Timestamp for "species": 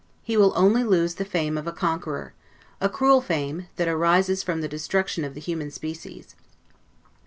5.69-6.35